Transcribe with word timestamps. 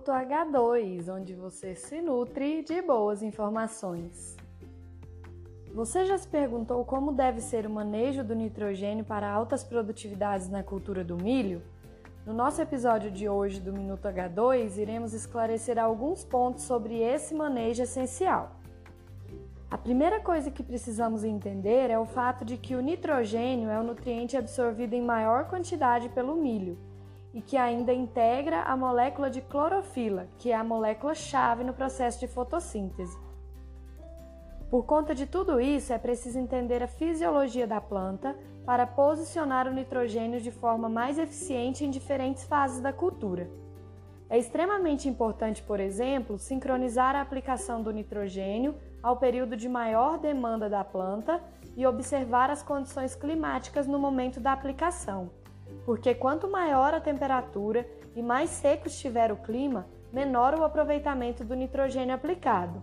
Minuto 0.00 0.12
H2, 0.12 1.14
onde 1.14 1.34
você 1.34 1.74
se 1.74 2.00
nutre 2.00 2.62
de 2.62 2.80
boas 2.80 3.22
informações. 3.22 4.34
Você 5.74 6.06
já 6.06 6.16
se 6.16 6.26
perguntou 6.26 6.82
como 6.86 7.12
deve 7.12 7.42
ser 7.42 7.66
o 7.66 7.70
manejo 7.70 8.24
do 8.24 8.34
nitrogênio 8.34 9.04
para 9.04 9.30
altas 9.30 9.62
produtividades 9.62 10.48
na 10.48 10.62
cultura 10.62 11.04
do 11.04 11.18
milho? 11.18 11.60
No 12.24 12.32
nosso 12.32 12.62
episódio 12.62 13.10
de 13.10 13.28
hoje 13.28 13.60
do 13.60 13.74
Minuto 13.74 14.08
H2, 14.08 14.78
iremos 14.78 15.12
esclarecer 15.12 15.78
alguns 15.78 16.24
pontos 16.24 16.62
sobre 16.62 16.98
esse 17.00 17.34
manejo 17.34 17.82
essencial. 17.82 18.52
A 19.70 19.76
primeira 19.76 20.18
coisa 20.18 20.50
que 20.50 20.62
precisamos 20.62 21.24
entender 21.24 21.90
é 21.90 21.98
o 21.98 22.06
fato 22.06 22.42
de 22.42 22.56
que 22.56 22.74
o 22.74 22.80
nitrogênio 22.80 23.68
é 23.68 23.78
o 23.78 23.84
nutriente 23.84 24.34
absorvido 24.34 24.94
em 24.94 25.02
maior 25.02 25.46
quantidade 25.46 26.08
pelo 26.08 26.36
milho 26.36 26.78
e 27.32 27.40
que 27.40 27.56
ainda 27.56 27.92
integra 27.92 28.62
a 28.62 28.76
molécula 28.76 29.30
de 29.30 29.40
clorofila, 29.40 30.26
que 30.38 30.50
é 30.50 30.56
a 30.56 30.64
molécula-chave 30.64 31.62
no 31.62 31.72
processo 31.72 32.18
de 32.20 32.26
fotossíntese. 32.26 33.16
Por 34.68 34.84
conta 34.84 35.14
de 35.14 35.26
tudo 35.26 35.60
isso, 35.60 35.92
é 35.92 35.98
preciso 35.98 36.38
entender 36.38 36.82
a 36.82 36.88
fisiologia 36.88 37.66
da 37.66 37.80
planta 37.80 38.36
para 38.64 38.86
posicionar 38.86 39.66
o 39.66 39.72
nitrogênio 39.72 40.40
de 40.40 40.50
forma 40.50 40.88
mais 40.88 41.18
eficiente 41.18 41.84
em 41.84 41.90
diferentes 41.90 42.44
fases 42.44 42.80
da 42.80 42.92
cultura. 42.92 43.50
É 44.28 44.38
extremamente 44.38 45.08
importante, 45.08 45.60
por 45.60 45.80
exemplo, 45.80 46.38
sincronizar 46.38 47.16
a 47.16 47.20
aplicação 47.20 47.82
do 47.82 47.92
nitrogênio 47.92 48.76
ao 49.02 49.16
período 49.16 49.56
de 49.56 49.68
maior 49.68 50.18
demanda 50.18 50.68
da 50.68 50.84
planta 50.84 51.42
e 51.76 51.84
observar 51.84 52.48
as 52.48 52.62
condições 52.62 53.16
climáticas 53.16 53.88
no 53.88 53.98
momento 53.98 54.38
da 54.38 54.52
aplicação 54.52 55.30
porque 55.90 56.14
quanto 56.14 56.48
maior 56.48 56.94
a 56.94 57.00
temperatura 57.00 57.84
e 58.14 58.22
mais 58.22 58.48
seco 58.50 58.86
estiver 58.86 59.32
o 59.32 59.36
clima, 59.38 59.88
menor 60.12 60.54
o 60.54 60.62
aproveitamento 60.62 61.42
do 61.42 61.56
nitrogênio 61.56 62.14
aplicado. 62.14 62.80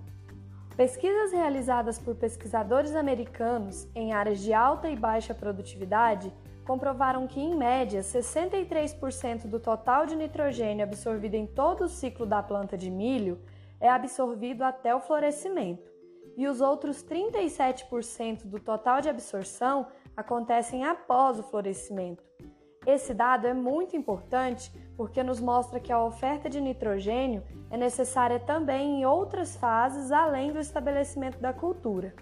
Pesquisas 0.76 1.32
realizadas 1.32 1.98
por 1.98 2.16
pesquisadores 2.16 2.94
americanos 2.94 3.88
em 3.96 4.12
áreas 4.12 4.42
de 4.42 4.54
alta 4.54 4.90
e 4.90 4.96
baixa 4.98 5.34
produtividade 5.34 6.34
comprovaram 6.66 7.26
que, 7.28 7.40
em 7.40 7.56
média, 7.56 8.02
63% 8.02 9.48
do 9.48 9.58
total 9.58 10.06
de 10.06 10.14
nitrogênio 10.14 10.84
absorvido 10.84 11.36
em 11.36 11.48
todo 11.48 11.86
o 11.86 11.90
ciclo 11.90 12.26
da 12.26 12.44
planta 12.44 12.78
de 12.78 12.92
milho 12.92 13.40
é 13.80 13.88
absorvido 13.88 14.64
até 14.64 14.94
o 14.94 15.00
florescimento, 15.00 15.90
e 16.36 16.46
os 16.46 16.60
outros 16.60 17.02
37% 17.06 18.48
do 18.48 18.60
total 18.60 19.00
de 19.00 19.08
absorção 19.08 19.88
acontecem 20.18 20.84
após 20.84 21.40
o 21.40 21.44
florescimento, 21.44 22.28
esse 22.88 23.14
dado 23.14 23.46
é 23.46 23.54
muito 23.54 23.98
importante 23.98 24.72
porque 24.96 25.22
nos 25.22 25.42
mostra 25.42 25.78
que 25.78 25.92
a 25.92 26.02
oferta 26.02 26.50
de 26.50 26.62
nitrogênio 26.62 27.44
é 27.70 27.76
necessária 27.76 28.40
também 28.40 29.02
em 29.02 29.06
outras 29.06 29.58
fases 29.58 30.10
além 30.10 30.54
do 30.54 30.60
estabelecimento 30.60 31.38
da 31.38 31.52
cultura. 31.52 32.16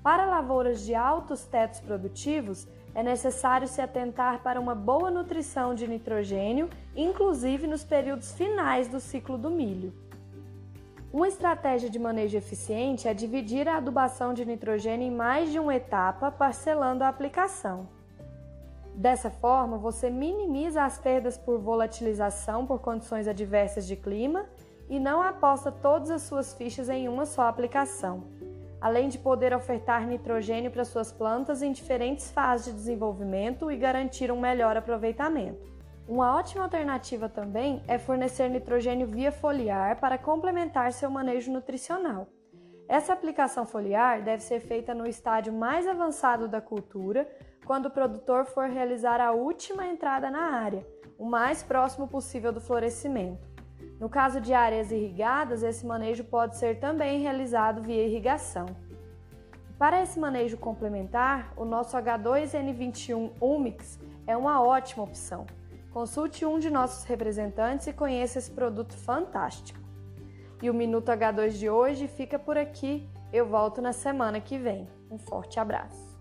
Para 0.00 0.26
lavouras 0.26 0.84
de 0.84 0.94
altos 0.94 1.44
tetos 1.44 1.80
produtivos, 1.80 2.68
é 2.94 3.02
necessário 3.02 3.66
se 3.66 3.80
atentar 3.80 4.44
para 4.44 4.60
uma 4.60 4.76
boa 4.76 5.10
nutrição 5.10 5.74
de 5.74 5.88
nitrogênio, 5.88 6.70
inclusive 6.94 7.66
nos 7.66 7.82
períodos 7.82 8.32
finais 8.32 8.86
do 8.86 9.00
ciclo 9.00 9.36
do 9.36 9.50
milho. 9.50 9.92
Uma 11.12 11.26
estratégia 11.26 11.90
de 11.90 11.98
manejo 11.98 12.36
eficiente 12.36 13.08
é 13.08 13.14
dividir 13.14 13.68
a 13.68 13.78
adubação 13.78 14.32
de 14.32 14.44
nitrogênio 14.44 15.08
em 15.08 15.10
mais 15.10 15.50
de 15.50 15.58
uma 15.58 15.74
etapa, 15.74 16.30
parcelando 16.30 17.02
a 17.02 17.08
aplicação. 17.08 17.88
Dessa 18.94 19.28
forma, 19.28 19.76
você 19.76 20.08
minimiza 20.08 20.84
as 20.84 20.98
perdas 20.98 21.36
por 21.36 21.58
volatilização 21.58 22.64
por 22.64 22.80
condições 22.80 23.26
adversas 23.26 23.86
de 23.86 23.96
clima 23.96 24.46
e 24.88 25.00
não 25.00 25.20
aposta 25.20 25.72
todas 25.72 26.10
as 26.10 26.22
suas 26.22 26.54
fichas 26.54 26.88
em 26.88 27.08
uma 27.08 27.26
só 27.26 27.48
aplicação, 27.48 28.24
além 28.80 29.08
de 29.08 29.18
poder 29.18 29.52
ofertar 29.52 30.06
nitrogênio 30.06 30.70
para 30.70 30.84
suas 30.84 31.10
plantas 31.10 31.60
em 31.60 31.72
diferentes 31.72 32.30
fases 32.30 32.66
de 32.66 32.72
desenvolvimento 32.72 33.68
e 33.68 33.76
garantir 33.76 34.30
um 34.30 34.40
melhor 34.40 34.76
aproveitamento. 34.76 35.74
Uma 36.06 36.36
ótima 36.36 36.64
alternativa 36.64 37.28
também 37.28 37.82
é 37.88 37.98
fornecer 37.98 38.48
nitrogênio 38.48 39.08
via 39.08 39.32
foliar 39.32 39.98
para 39.98 40.18
complementar 40.18 40.92
seu 40.92 41.10
manejo 41.10 41.50
nutricional. 41.50 42.28
Essa 42.86 43.14
aplicação 43.14 43.64
foliar 43.64 44.22
deve 44.22 44.42
ser 44.42 44.60
feita 44.60 44.94
no 44.94 45.06
estágio 45.06 45.52
mais 45.52 45.88
avançado 45.88 46.46
da 46.46 46.60
cultura, 46.60 47.26
quando 47.64 47.86
o 47.86 47.90
produtor 47.90 48.44
for 48.44 48.68
realizar 48.68 49.20
a 49.20 49.32
última 49.32 49.86
entrada 49.86 50.30
na 50.30 50.52
área, 50.52 50.86
o 51.18 51.24
mais 51.24 51.62
próximo 51.62 52.06
possível 52.06 52.52
do 52.52 52.60
florescimento. 52.60 53.48
No 53.98 54.08
caso 54.08 54.40
de 54.40 54.52
áreas 54.52 54.90
irrigadas, 54.90 55.62
esse 55.62 55.86
manejo 55.86 56.24
pode 56.24 56.56
ser 56.56 56.78
também 56.78 57.20
realizado 57.20 57.82
via 57.82 58.06
irrigação. 58.06 58.66
Para 59.78 60.02
esse 60.02 60.18
manejo 60.18 60.56
complementar, 60.56 61.52
o 61.56 61.64
nosso 61.64 61.96
H2N21 61.96 63.32
Umix 63.40 63.98
é 64.26 64.36
uma 64.36 64.62
ótima 64.62 65.04
opção. 65.04 65.46
Consulte 65.92 66.44
um 66.44 66.58
de 66.58 66.70
nossos 66.70 67.04
representantes 67.04 67.86
e 67.86 67.92
conheça 67.92 68.38
esse 68.38 68.50
produto 68.50 68.94
fantástico. 68.94 69.78
E 70.62 70.68
o 70.68 70.74
Minuto 70.74 71.08
H2 71.08 71.50
de 71.50 71.70
hoje 71.70 72.08
fica 72.08 72.38
por 72.38 72.56
aqui. 72.56 73.08
Eu 73.32 73.46
volto 73.46 73.80
na 73.80 73.92
semana 73.92 74.40
que 74.40 74.58
vem. 74.58 74.88
Um 75.10 75.18
forte 75.18 75.60
abraço. 75.60 76.13